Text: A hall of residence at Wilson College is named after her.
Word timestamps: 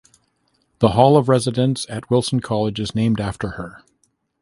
A 0.81 0.87
hall 0.87 1.15
of 1.15 1.29
residence 1.29 1.85
at 1.87 2.09
Wilson 2.09 2.39
College 2.39 2.79
is 2.79 2.95
named 2.95 3.19
after 3.21 3.49
her. 3.49 3.83